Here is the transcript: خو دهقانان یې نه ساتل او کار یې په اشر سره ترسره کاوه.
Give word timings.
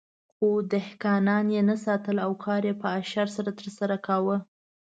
خو 0.33 0.47
دهقانان 0.73 1.45
یې 1.55 1.61
نه 1.69 1.75
ساتل 1.85 2.17
او 2.25 2.31
کار 2.45 2.61
یې 2.69 2.73
په 2.81 2.87
اشر 2.99 3.27
سره 3.37 3.51
ترسره 3.59 3.95
کاوه. 4.07 4.37